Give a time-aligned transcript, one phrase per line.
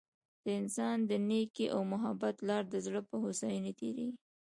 [0.43, 4.09] د انسان د نیکۍ او محبت لار د زړه په هوسايۍ تیریږي.